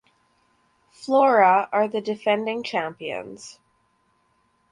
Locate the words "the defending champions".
1.87-3.59